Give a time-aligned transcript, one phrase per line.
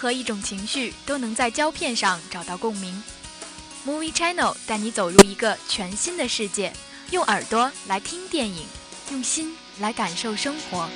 [0.00, 3.02] 何一种情绪都能在胶片上找到共鸣。
[3.86, 6.72] Movie Channel 带你走入一个全新的世界，
[7.10, 8.64] 用耳朵来听电影，
[9.10, 10.88] 用心来感受生活。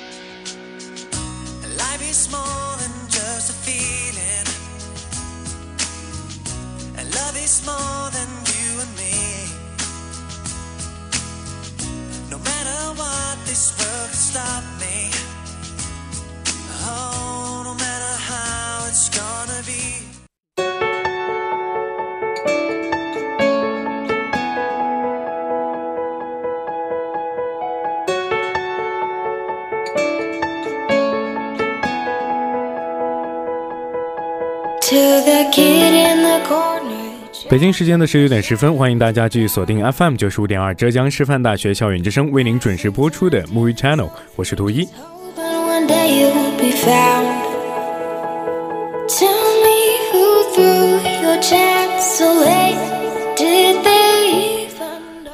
[37.49, 44.87] 北京时间的十九点十分，欢迎大家继续锁定 FM 九十五点二浙江师范大学校园之声，为您准时播出的 Movie Channel，我是图一。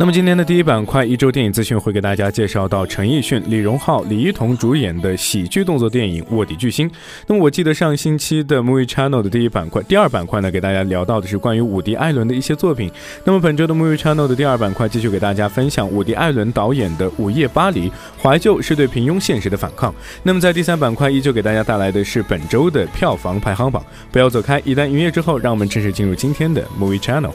[0.01, 6.89] 那么今天的第一板块一周电影资讯会给大家介绍到陈奕迅、李荣浩、李一桐主演的喜剧动作电影《卧底巨星》。
[7.27, 12.91] 那么我记得上星期的 Movie Channel 的第一板块，第二板块呢，给大家聊到的是关于伍迪·艾伦的一些作品。
[13.25, 17.87] 那么本周的 Movie Channel 的第二板块继续给大家分享伍迪·艾伦导演的《午夜巴黎》，
[18.19, 19.93] 怀旧是对平庸现实的反抗。
[20.23, 23.85] 那么在第三板块依旧给大家带来的是本周的票房排行榜。
[24.11, 27.29] 不要走开，一旦营业之后，让我们正式进入今天的 Movie Channel。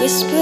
[0.00, 0.39] whisper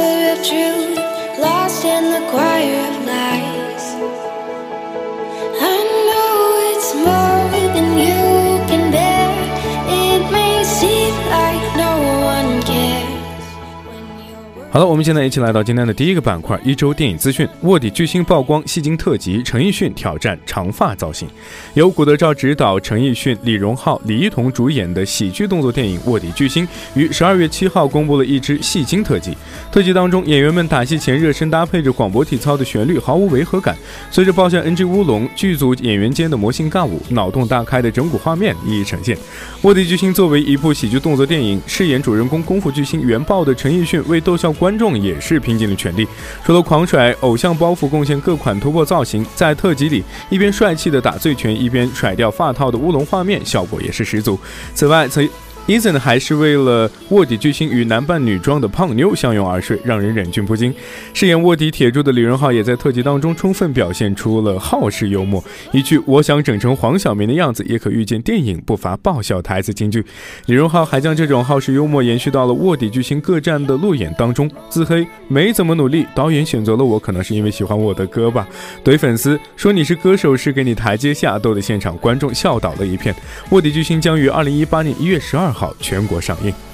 [14.78, 17.44] 好了，我们现在一起来到今天的第一个板块——一周电影资讯。
[17.62, 21.27] 卧底巨星曝光戏精特辑，陈奕迅挑战长发造型。
[21.75, 29.37] 由古德昭执导，陈奕迅、李荣浩、李一桐主演的喜剧动作电影《卧底巨星》于十二月七号公布了一支戏精特辑。
[29.72, 33.77] 特辑当中，演员们打戏前热身，搭配着广播体操的旋律，毫无违和感。
[34.12, 39.17] 随着爆笑 NG 乌龙，剧组演员间的魔性尬舞、脑洞大开的整蛊画面一一呈现。
[39.62, 44.55] 《卧底巨星》作为一部喜剧动作电影，饰演主人公功夫巨星原爆的陈奕迅为逗笑。
[44.59, 46.06] 观观众也是拼尽了全力，
[46.45, 54.39] 除了狂甩偶像包袱，贡献各款突破造型，在特辑里一边帅气的打醉拳，一边甩掉发套的乌龙画面，效果也是十足。
[54.75, 55.27] 此外，曾。
[55.69, 60.75] ，Eason 还是为了卧底巨星与男扮女装的胖妞相拥而睡，让人忍俊不禁。
[61.15, 65.43] 饰演卧底铁柱的李荣浩也在特辑当中充分表现出了好事幽默，
[65.73, 70.05] 一句“我想整成黄晓明的样子”也可预见电影不乏爆笑台词金句。
[70.47, 78.49] 李荣浩还将这种好事幽默延续到了卧底巨星各站的路演当中，自黑没怎么努力，导演选择了我可能是因为喜欢我的歌吧。
[78.83, 83.15] 怼粉丝说你是歌手是给你台阶下，逗得现场观众笑倒了一片。
[83.50, 85.74] 卧底巨星将于二零一八年一月十二号。
[85.80, 86.68] 全国上映。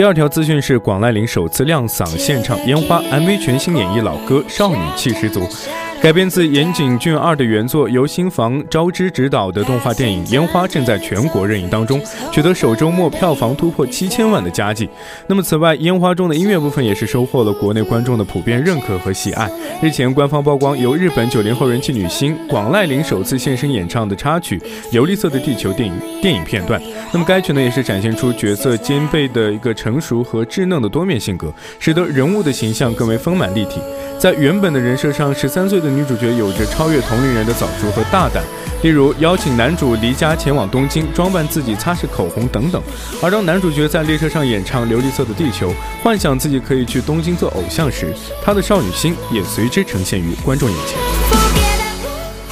[0.00, 5.46] 第二条资讯是广濑铃首次亮嗓现场烟花 MV，全新演绎老歌，少女气十足。
[6.02, 12.00] 改编自岩井俊二的原作，由新房昭之执导的动画电影《烟花》正在全国热映当中，
[12.32, 14.88] 取得首周末票房突破七千万的佳绩。
[15.26, 19.50] 那么，此外，《烟花》中的音乐部分也是收获了国内观众的普遍认可和喜爱。
[19.82, 24.58] 日前，官方曝光由日本九零后人气女星广濑铃首次现身演唱的插曲
[24.96, 26.80] 《琉璃色的地球》电影电影片段。
[27.12, 33.82] 那么，该曲呢也是展现出角色兼备的一个成熟和稚嫩的多面性格，使得人物的形象更为丰满立体。
[34.18, 35.89] 在原本的人设上，十三岁的。
[35.90, 38.42] 女主角有着超越同龄人的早熟和大胆，
[38.82, 42.82] 例如邀请男主离家前往东京，装扮自己擦拭口红等等。
[43.22, 45.70] 而当男主角在列车上演唱《琉璃色的地球》，
[46.02, 50.98] 幻想自己可以去东京做偶像时，他的少女心也随之呈现于观众眼前。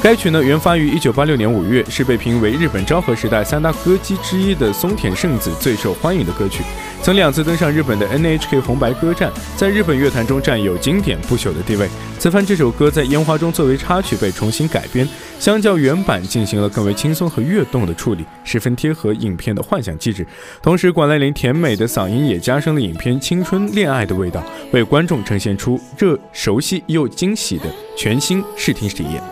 [0.01, 6.63] 该曲呢，原发于一九八六年五月，是被评为日本昭和时代三大歌姬之一的松田圣子最受欢迎的歌曲。
[7.03, 11.89] 曾两次登上日本的 NHK 红白歌战，在日本乐坛中占有经典不朽的地位。
[12.19, 15.09] 此番这首歌在烟花中作为插曲被重新改编，
[15.39, 20.27] 相较原版进行了更为轻松和跃动的处理，十分贴合影片的幻想气质。
[20.63, 27.65] 同时，管濑铃甜美的嗓音也加深了影片青春恋爱的味道，为观众呈现出热、熟悉又惊喜的
[27.97, 29.23] 全新视听体验。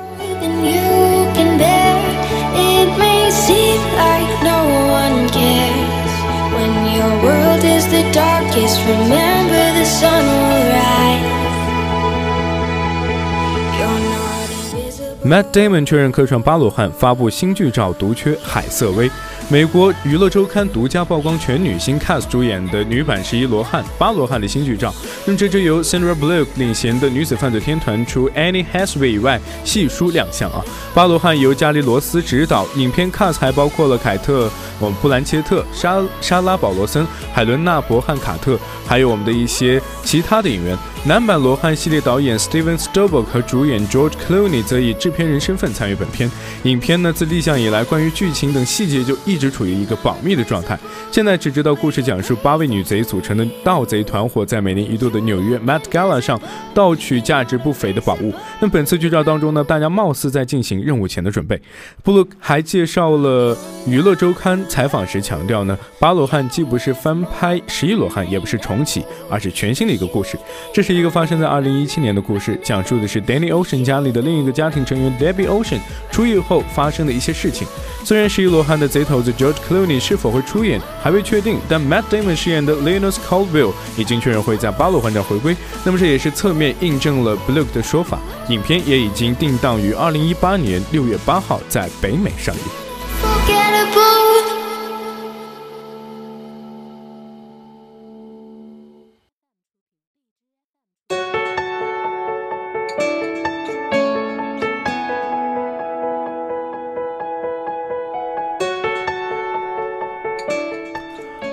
[15.25, 19.11] Matt Damon 确认客串巴罗汉，发布新剧照，独缺海瑟薇。
[19.48, 24.93] 美国娱乐周刊独家曝光全女星 Cass 主演的女版十一罗汉巴罗汉的新剧照。
[25.28, 30.64] 用这支由 Sandra Bullock 领衔的女子犯罪天团，除 Annie Hathaway 以外，悉数亮相啊。
[30.93, 34.50] 巴罗汉由加里罗斯执导，影片 Cass 还包括了凯特、
[34.81, 40.76] 我们布兰切特、莎莎拉保罗森、海伦娜伯汉卡特，还有我们的一些其他的演员。
[41.06, 46.29] 男版罗汉系列导演 Steven Spielberg 和主演 George Clooney 则以制片人身份参与本片。
[46.64, 50.76] 影片呢自立项以来，关于剧情等细节就一直处于一个保密的状态。
[51.12, 56.41] 现在只知道故事讲述八位女贼组成的盗贼团伙在每年一度的纽约 Met Gala 上
[56.75, 58.35] 盗取价值不菲的宝物。
[58.58, 61.61] 那本次剧照当中呢，大家貌似在进行任务前的准备。
[62.03, 63.56] 布鲁还介绍了
[63.87, 70.37] 娱乐周刊采访时强调呢，八罗汉既不是翻拍十一罗汉，也不是重启，而是全新的一个故事。
[70.75, 70.95] 这是。
[70.96, 75.78] 一个发生在二零一七年的故事，讲述的是 Danny Ocean 家里的另一个家庭成员 Debbie Ocean
[76.10, 77.66] 出狱后发生的一些事情。
[78.04, 85.56] 虽然十一罗汉的贼头子 George Clooney 是否会出演还未确定，但 Matt Damon 饰演的 Linus Caldwell 已经确认会在八罗环战回归。
[85.84, 88.19] 那么这也是侧面印证了 Blue 的说法。
[88.48, 92.85] 影片也已经定档于二零一八年六月八号在北美上映。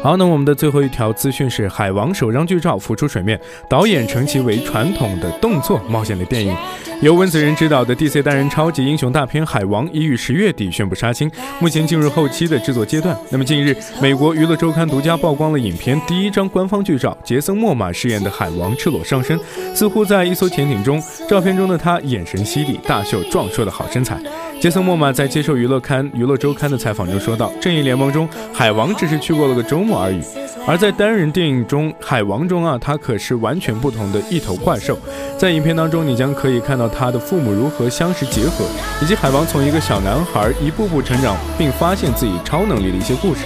[0.03, 3.39] 好，那我们的最后一条资讯是《海王》首张剧照浮出水面，
[3.69, 6.53] 导演称其为传统的动作冒险类电影，
[7.01, 13.17] 由温子仁执导的 DC 单人超级英雄大片《海王》已于十月底宣布杀青，目前进入后期的制作阶段。
[13.29, 19.39] 那么近日，美国娱乐周刊独家曝光了影片第一张官方剧照，杰森·莫玛饰演的海王赤裸上身，
[19.73, 21.01] 似乎在一艘潜艇中。
[21.29, 24.19] 照片中的他眼神犀利，大秀壮硕的好身材。
[24.63, 30.21] 杰森·莫玛在接受娱乐刊《娱乐周刊》的采访中说道：“正义联盟中，海王只是去过了个周末而已。
[30.65, 34.97] 而在单人电影中，海王中啊，他可是完全不同的一头怪兽。
[35.37, 38.63] 在影片当中，你将可以看到他的父母如何相识结合，
[39.01, 43.41] 以及海王从一个小男孩一步步成长，并发现自己超能力的一些故事。”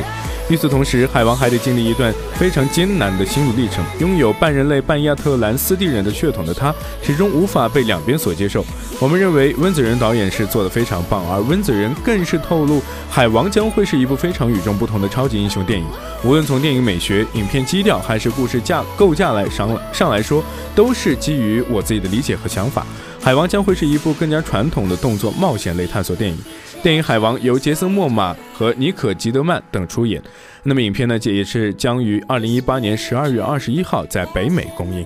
[0.49, 3.83] 与此同时，海王还得经历一段非常艰难的心路历程。
[3.99, 6.73] 拥有半人类半亚特兰斯地人的血统的他，
[7.03, 8.63] 始终无法被两边所接受。
[8.97, 15.85] 我们认为温子仁导演是做的非常棒，而温子仁更是透露，海王将会是一部非常与众不同的超级英雄电影。
[16.23, 20.41] 无论从电影美学、影片基调，还是故事架构架来上上来说，
[20.73, 22.85] 都是基于我自己的理解和想法。
[23.27, 26.37] 海王将会是一部更加传统的动作冒险类探索电影。
[26.81, 30.23] 电影《海王》由杰森·莫玛和尼可·基德曼等出演。
[30.63, 35.05] 那么，影片呢，这也是将于二零一八年十二月二十一号在北美公映。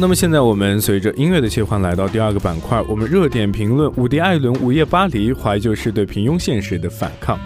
[0.00, 7.38] 那么现在我们随着音乐的切换来到第二个板块，我们热点评论伍迪·艾伦《午夜巴黎》，怀旧是对平庸现实的反抗。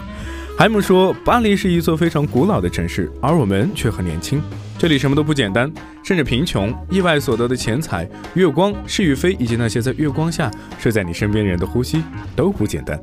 [0.55, 4.39] 海姆说，巴黎是一座非常古老的城市，而我们却很年轻。
[4.77, 5.71] 这里什么都不简单，
[6.03, 12.03] 甚至贫穷、意外所得的钱财、月光、是与非，以及那些在月光下睡在你身边人的呼吸，
[12.35, 12.99] 都不简单。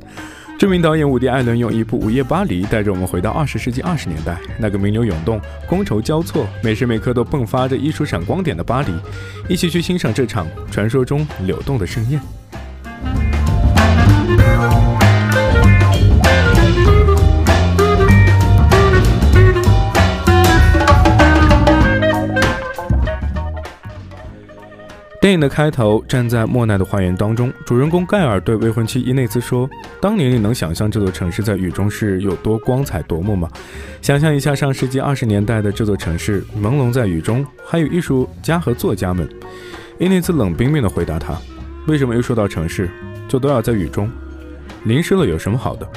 [0.61, 8.91] 著名导演伍迪·艾伦用一部《午夜巴黎》带着我们回到二十世纪二十年代，那个名流涌动、觥筹交错、每时每刻都迸发着艺术闪光点的巴黎，
[9.49, 12.21] 一起去欣赏这场传说中流动的盛宴。
[25.21, 29.69] 电影的开头，站在莫奈的花园当中，主人公盖尔对未婚妻伊内兹说
[30.01, 33.47] ：“当年你能想象这座城市在雨中是有多光彩夺目吗？
[34.01, 39.29] 想象一下上世纪二十年代的这座城市，朦胧在雨中，还有艺术家和作家们。”
[39.99, 41.37] 伊内兹冷冰冰地回答他
[41.85, 42.89] ：“为什么一说到城市，
[43.27, 44.09] 就都要在雨中？
[44.85, 45.87] 淋湿了有什么好的？”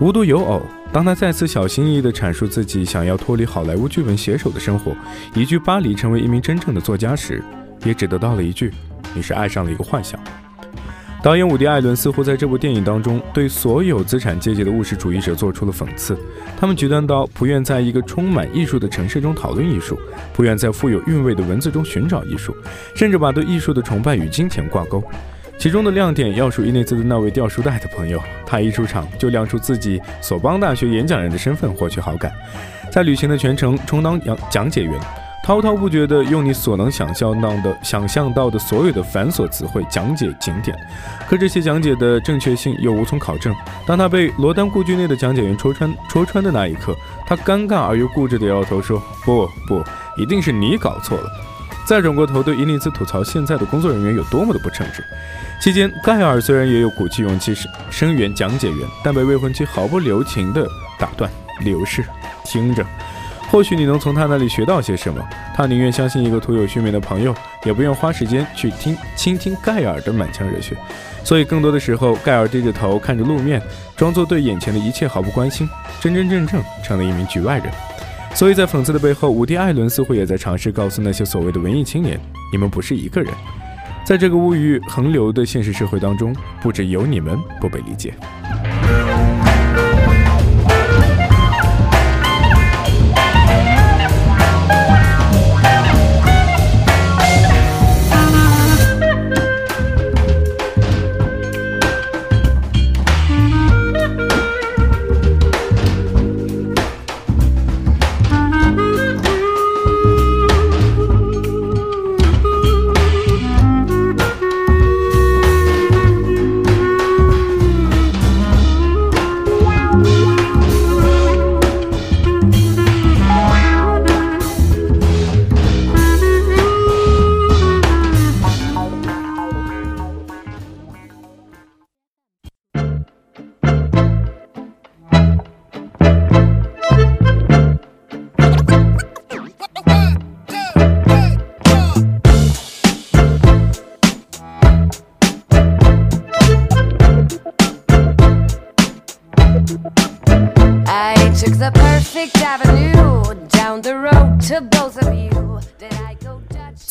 [0.00, 0.60] 无独有偶，
[0.92, 4.96] 当他再次小心翼翼地阐述自己想要脱离好莱坞剧本写手的生活，
[5.32, 7.40] 移居巴黎，成为一名真正的作家时，
[7.84, 8.72] 也只得到了一句
[9.14, 10.18] ：“你是爱上了一个幻想。”
[11.22, 16.18] 导演伍迪·艾伦似乎在这部电影当中对所有资产阶级的务实主义者做出了讽刺。
[16.58, 19.96] 他们极端到不愿在一个充满艺术的城市中讨论艺术，
[20.32, 22.56] 不愿在富有韵味的文字中寻找艺术，
[22.96, 25.00] 甚至把对艺术的崇拜与金钱挂钩。
[25.58, 32.32] 其中的亮点要数伊内兹的那位掉书袋的朋友，他一出场就亮出自己索邦大学演讲人的身份，获取好感，
[32.90, 35.00] 在旅行的全程充当讲讲解员。
[35.42, 40.76] 滔滔不绝地用你所能想象到的、想象到的所有的繁琐词汇讲解景点，
[41.28, 43.52] 可这些讲解的正确性又无从考证。
[43.84, 46.94] 当他被罗丹故居内的讲解员戳穿戳穿的那一刻，
[47.26, 49.82] 他尴尬而又固执地摇摇头说：“不不，
[50.16, 51.28] 一定是你搞错了。”
[51.84, 55.02] 再转过头对伊尼兹吐槽现在的工作人员有多么的不称职。
[55.60, 60.64] 期间，盖尔虽然也有鼓起勇气声声援讲解员，但被未婚妻毫不留情地
[61.00, 61.28] 打断
[61.62, 62.04] ：“刘氏，
[62.44, 62.86] 听着。”
[63.52, 65.22] 或许你能从他那里学到些什么。
[65.54, 67.34] 他宁愿相信一个徒有虚名的朋友，
[67.66, 70.74] 也不愿花时间去听倾听盖尔的满腔热血。
[71.22, 73.60] 所以，更多的时候，盖尔低着头看着路面，
[73.94, 75.68] 装作对眼前的一切毫不关心，
[76.00, 77.66] 真真正正成了一名局外人。
[78.34, 82.18] 所以在讽刺的背后，伍迪·艾伦似乎也在尝试告诉那些所谓的文艺青年：
[82.50, 83.30] 你们不是一个人，
[84.02, 88.14] 在这个物欲横流的现实社会当中，不只有你们不被理解。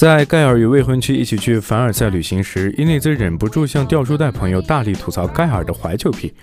[0.01, 6.33] 在盖尔与未婚妻一起去凡尔赛旅行时，伊内兹忍不住向吊书袋朋友大力吐槽盖尔的怀旧癖。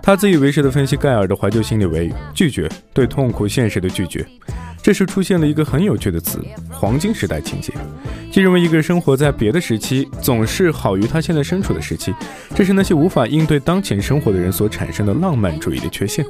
[0.00, 4.24] 他自以为是地分析盖尔的怀旧心理为拒绝，对痛苦现实的拒绝。
[4.80, 6.40] 这时出现了一个很有趣的词——
[6.70, 7.72] 黄金时代情节，
[8.30, 12.14] 即认为一个人生活在别的时期总是好于他现在身处的时期。
[12.54, 16.24] 这是那些无法应对当前生活的人所产生的浪漫主义的缺陷。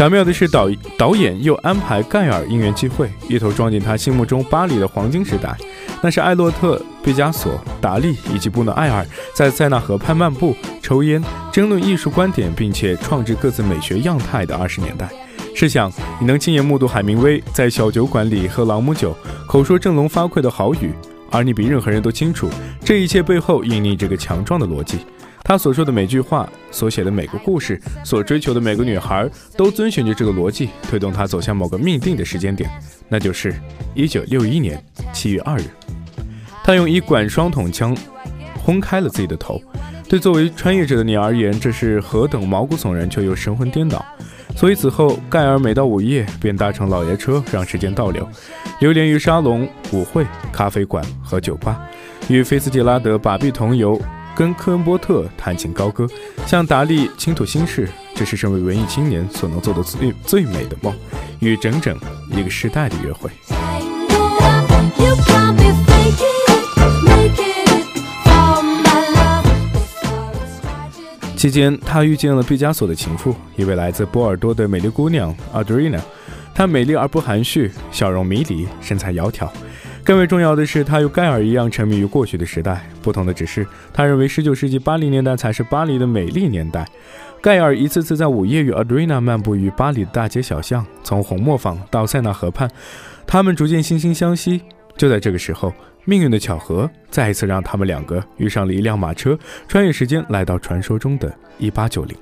[0.00, 0.66] 巧妙的是，导
[0.96, 5.54] 导演又安排盖尔因缘际会，一头撞进他心目中巴黎的黄金时代。
[6.00, 15.06] 那是艾洛特、毕加索、达利以及布诺埃尔在塞纳河畔漫步、抽烟、争论艺术观点，并且创制各自美学样态的二十年代。
[15.54, 19.14] 试想，你能亲眼目睹海明威在小酒馆里喝朗姆酒，
[19.46, 20.94] 口说振聋发聩的豪语，
[21.30, 22.48] 而你比任何人都清楚，
[22.82, 25.00] 这一切背后隐匿这个强壮的逻辑。
[25.50, 32.70] 他所说的每句话，所写的每个故事，所追求的每个女孩，都遵循着这个逻辑，推动他走向某个命定的时间点，
[33.08, 33.52] 那就是
[33.92, 34.80] 一九六一年
[35.12, 35.64] 七月二日。
[36.62, 37.96] 他用一管双筒枪
[38.62, 39.60] 轰开了自己的头。
[40.08, 44.06] 对作为穿越者的你而言，这是何等毛骨悚然却又神魂颠倒。
[44.54, 48.24] 所以此后，盖尔每到午夜便搭乘老爷车，让时间倒流，
[48.78, 51.84] 流连于沙龙、舞会、咖啡馆和酒吧，
[52.28, 54.00] 与菲斯蒂拉德把臂同游。
[54.40, 56.08] 跟科恩波特弹琴高歌，
[56.46, 60.94] 向达利倾吐心事，这是身为文艺青年所能做的最最美的梦，
[61.40, 61.94] 与整整
[62.30, 63.30] 一个时代的约会。
[71.36, 76.00] 期间，他遇见了毕加索的情妇，一位来自波尔多的美丽姑娘阿德瑞娜。
[76.54, 79.48] 她美丽而不含蓄，笑容迷离，身材窈窕。
[80.10, 82.84] 更为重要的是，他与盖尔一样沉迷于过去的时代。
[83.00, 86.84] 不同的只是，他认为19世纪80年代才是巴黎的美丽年代。
[87.40, 92.68] 盖尔一次次在午夜与 Adriana 漫步于巴黎的大街小巷，从红磨坊到塞纳河畔，
[93.24, 94.60] 他们逐渐惺惺相惜。
[94.96, 95.72] 就在这个时候，
[96.04, 99.38] 命运的巧合再一次让他们两个遇上了一辆马车，
[99.68, 102.16] 穿越时间来到传说中的1890。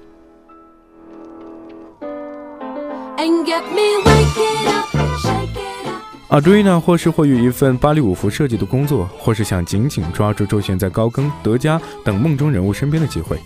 [6.29, 13.39] 阿朱伊娜或是获于一份巴黎舞服设计的工作，或是想紧紧抓住周旋在高更、德加等梦中人物身边的机会。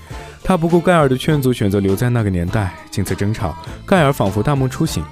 [0.42, 2.74] 他不顾盖尔的劝阻，选择留在那个年代。
[2.90, 5.04] 经此争吵，盖尔仿佛大梦初醒。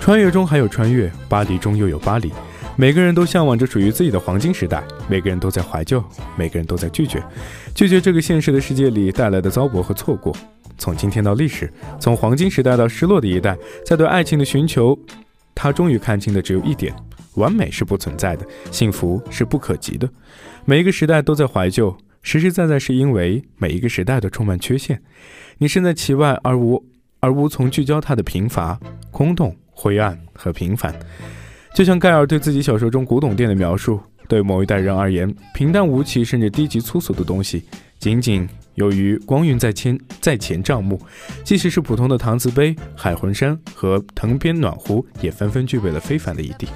[0.00, 2.32] 穿越中还有穿越，巴黎中又有巴黎。
[2.76, 6.02] 每个人都向往着属于自己的黄金时代，每个人都在怀旧，
[6.36, 7.20] 每个人都在拒绝，
[7.74, 10.32] 拒绝这个现实的世界里带来的糟粕和错过。
[10.78, 11.68] 从今天到历史，
[11.98, 14.96] 从黄金时代到失落的一代，在对爱情的寻求。
[15.54, 16.94] 他终于看清的只有一点：
[17.34, 20.08] 完美是不存在的，幸福是不可及的。
[20.64, 25.00] 每一个时代都在怀旧，实实在在是因为每一个时代都充满缺陷。
[25.58, 26.84] 你身在其外而无
[27.20, 28.78] 而无从聚焦它的贫乏、
[29.10, 30.94] 空洞、灰暗和平凡。
[31.74, 37.62] 就像盖尔对自己小说中古董店的描述：对某一代人而言，平淡无奇甚至低级粗俗的东西，
[37.98, 38.48] 仅仅。
[38.74, 41.00] 由于光晕在前在前帐幕，
[41.44, 46.68] 即使是普通的搪瓷杯、海魂衫和藤编暖壶，也纷纷具备了非凡的一地。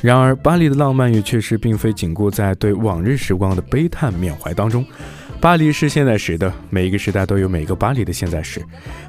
[0.00, 4.86] 然而，巴黎的浪漫也确实并非仅顾在对往日时光的悲叹缅怀当中。
[5.40, 8.60] 巴黎是现在时的，每一个时代都有每个巴黎的现在时。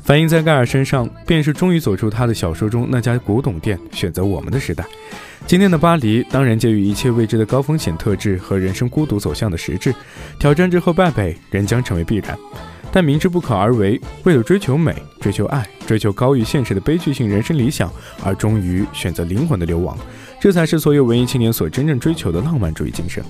[0.04, 4.86] 反映在盖尔身上，便是终于走出他的小说中那家古董店，选择我们的时代。
[5.48, 9.94] 今天的巴黎，当然介于一切未知的高风险特质和人生孤独走向的实质。
[10.38, 12.38] 挑战之后败北，仍将成为必然。
[12.92, 17.92] 但明知不可而为，为了追求美、追求爱、追求高于现实的悲剧性人生理想，
[18.24, 19.98] 而终于选择灵魂的流亡，
[20.40, 23.24] 这才是所有文艺青年所真正追求的浪漫主义精神。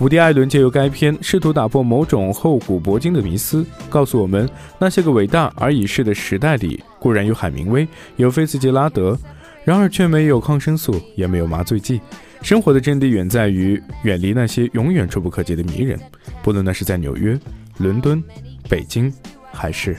[0.00, 7.86] 伍迪·艾伦借由该片试图打破某种厚古薄今的迷思，告诉我们：那些个伟大而已逝的时代里，固然有海明威，
[8.16, 9.16] 有菲茨杰拉德，
[9.62, 12.00] 然而却没有抗生素，也没有麻醉剂。
[12.40, 16.00] 生活的真谛远在于远离那些永远触不可及的迷人，
[16.42, 17.38] 不论那是在纽约、
[17.76, 18.24] 伦敦、
[18.68, 19.12] 北京，
[19.52, 19.94] 还是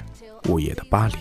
[0.50, 1.14] 午夜的巴黎。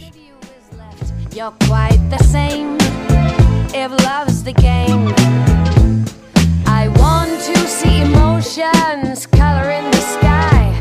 [7.66, 10.80] See emotions color in the sky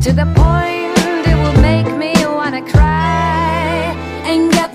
[0.00, 0.92] to the point
[1.26, 3.94] it will make me wanna cry
[4.26, 4.65] and get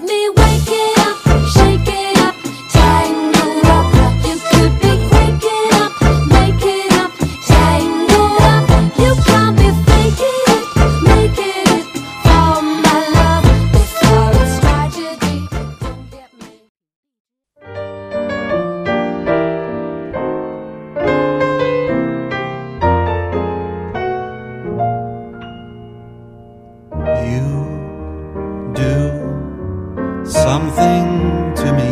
[30.42, 31.92] something to me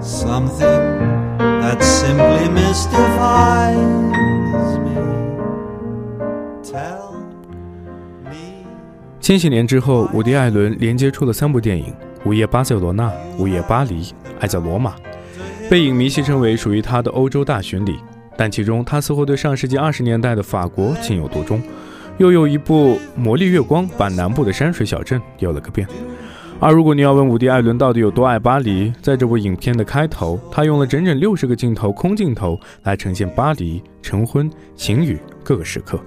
[0.00, 0.82] something
[1.38, 3.78] that simply mrfiles
[4.84, 4.96] me
[6.64, 7.14] tell
[8.24, 8.64] me
[9.20, 11.84] 千禧年之后，伍迪·艾伦连接出了三部电影：
[12.28, 13.04] 《午夜巴塞罗那》
[13.38, 14.02] 《午夜巴黎》
[14.40, 14.90] 《爱在罗马》，
[15.70, 18.00] 被影迷戏称为属于他的欧洲大巡礼。
[18.36, 21.62] 但其中，他似乎对上世纪二十年代的法国情有独钟。
[22.18, 25.86] 又有一部《魔力月光》，把南部的山水小镇游了个遍。
[26.62, 35.98] 而如果你要问伍迪·艾伦到底有多爱巴黎，在这部影片的开头，他用了整整六十个镜头空镜头来呈现巴黎晨昏、晴雨各个时刻。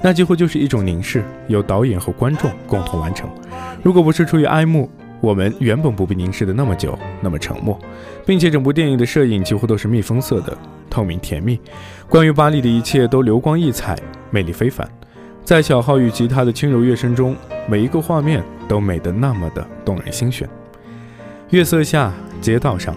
[0.00, 3.28] 那几乎就是一种凝视，由导演和观众共同完成。
[3.82, 7.78] 如果不是出于爱慕，我们原本不必凝视的那么久，那么沉默，
[8.24, 10.56] 并且整部电影的摄影几乎都是蜜蜂色的，
[10.88, 11.60] 透明甜蜜。
[12.08, 13.94] 关于巴黎的一切都流光溢彩，
[14.30, 14.88] 魅力非凡。
[15.44, 17.36] 在小号与吉他的轻柔乐声中，
[17.68, 20.48] 每一个画面都美得那么的动人心弦。
[21.50, 22.94] 月色下，街道上，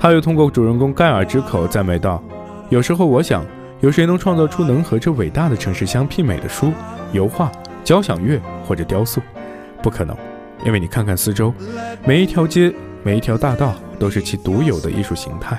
[0.00, 2.22] 他又通过主人公盖尔之口赞美道
[2.70, 3.44] ：“有时候我想。”
[3.80, 6.72] 有谁能创造出能和这伟大的城市相媲美的书、
[7.12, 7.48] 油画、
[7.84, 9.22] 交响乐或者雕塑？
[9.80, 10.16] 不可能，
[10.64, 11.54] 因为你看看四周，
[12.04, 15.56] 每一条街、每一条大道都是其独有的艺术形态。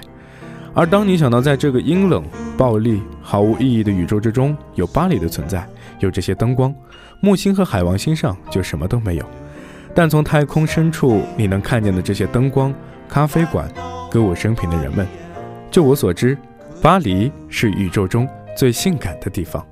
[0.74, 2.24] 而当你想到在这个阴冷、
[2.58, 5.68] 暴力、毫无意义的宇宙之中有巴黎的存在，
[6.00, 6.74] 有这些灯光，
[7.22, 9.26] 木星和海王星上就什么都没有。
[9.96, 12.74] 但从太空深处你能看见的这些灯光、
[13.08, 13.68] 咖啡馆、
[14.10, 15.06] 歌舞升平的人们，
[15.72, 16.38] 就我所知。
[16.82, 19.66] 巴黎是宇宙中最性感的地方。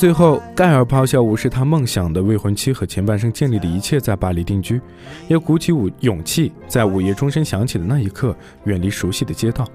[0.00, 4.80] 最后，盖尔咆哮无视他梦想的未婚妻和前半生建立的一切，在巴黎定居，
[5.28, 8.34] 也鼓起武勇气，在午夜钟声响起的那一刻，
[8.64, 9.68] 远离熟悉的街道，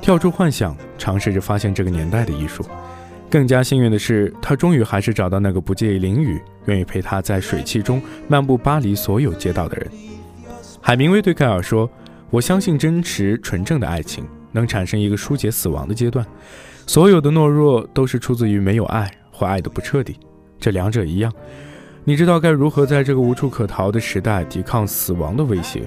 [0.00, 2.64] 跳出幻想，尝试着发现这个年代的艺术。
[3.28, 9.90] 更加幸运的是，他终于还是找到那个不介意淋雨、愿意陪他在水汽中漫步巴黎所有街道的人。
[10.80, 11.90] 海明威对盖尔说
[12.30, 16.24] ：“我相信真实纯正的爱情能产生一个疏解死亡的阶段，
[16.86, 20.16] 所有的懦弱都是出自于没有爱。”或爱的不彻底，
[20.60, 21.32] 这两者一样。
[22.04, 25.82] 你知道该如何在这个无处可逃的时代抵抗死亡的威胁，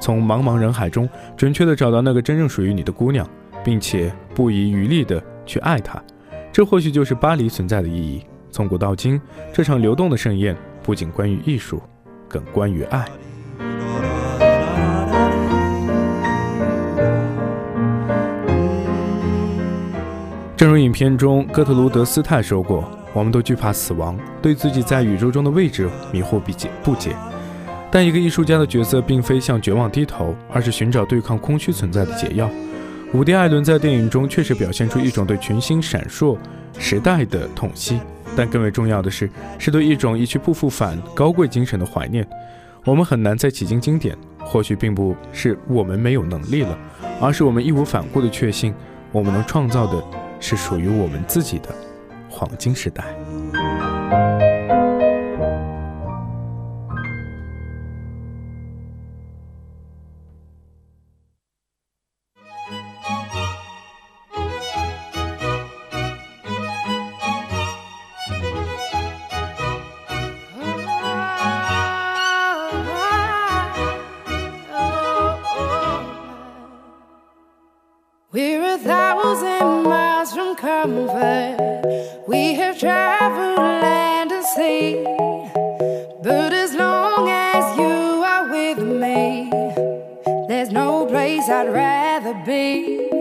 [0.00, 3.28] 从茫茫人海中准确地找到那个真正属于你的姑娘，
[3.64, 6.00] 并且不遗余力地去爱她。
[6.52, 8.22] 这或许就是巴黎存在的意义。
[8.50, 9.20] 从古到今，
[9.52, 11.82] 这场流动的盛宴不仅关于艺术，
[12.28, 13.08] 更关于爱。
[20.62, 27.16] 正如影片中哥特鲁德斯泰说过：“我们都惧怕死亡，对自己在宇宙中的位置迷惑不解不解。
[27.90, 32.48] 但一个艺术家的角色并非向绝望低头，而是寻找对抗空虚存在的解药。
[33.12, 36.38] 伍迪·艾伦在电影中确实表现出一种对群星闪烁
[36.78, 37.98] 时代的痛惜，
[38.36, 42.24] 但更为重要的是，是对一种一去不复返高贵精神的怀念。
[42.84, 46.78] 我们很难再起经经典，或许并不是我们没有能力了，
[47.20, 48.72] 而是我们义无反顾地确信，
[49.10, 50.00] 我们能创造的。”
[50.42, 51.72] 是属于我们自己的
[52.28, 54.51] 黄金时代。
[80.56, 82.22] Comfort.
[82.26, 85.04] We have traveled land and sea,
[86.22, 89.50] but as long as you are with me,
[90.48, 93.11] there's no place I'd rather be.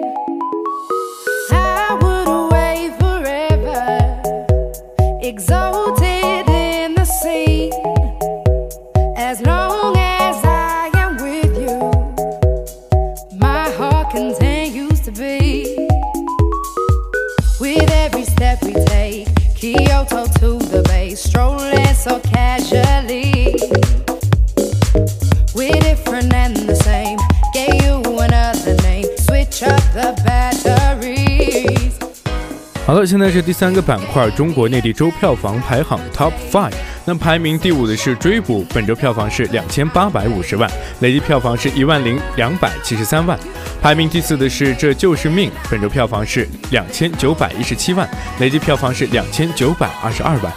[32.83, 36.73] 好了，现在是第三个板块，中国内地周票房排行 Top Five。
[37.05, 43.39] 那排名第五的是《追捕》，本周票房是两千八百五十万，累计票房是一万零两百七十三万。
[43.81, 50.51] 排名第四的是《这就是命》，本周票房是两千九百一十七万，累计票房是两千九百二十二万。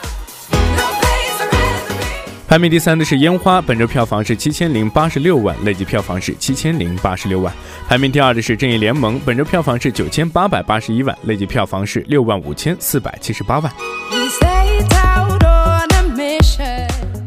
[2.54, 7.52] 排名第三的是《烟花》，本周票房是七千零八十六万，累计票房是七千零八十六万。
[7.88, 13.72] 排名第二的是《正义联盟》，本周票房是九千八百八十一万，累计票房是六万五千四百七十八万。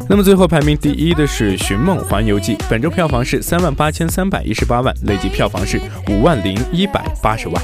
[0.08, 7.62] 那么最后排名第一的是《寻梦环游记》，本周票房是三万八千三百一十八万，累计票房是五万零一百八十万。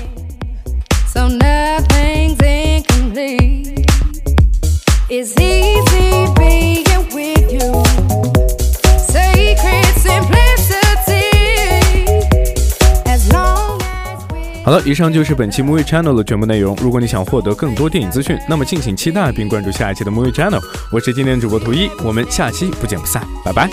[14.64, 16.74] 好了，以上就是本期 Movie Channel 的全部内容。
[16.82, 20.62] 如果你想获得更多电影资讯，那么敬请期待并关注下一期的 Movie Channel。
[20.90, 23.70] 我是今天主播图一，我们下期不见不散，拜拜。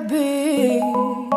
[0.00, 1.35] be.